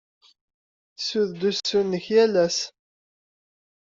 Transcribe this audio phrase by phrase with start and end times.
[0.89, 2.59] Tettessud-d usu-nnek yal ass?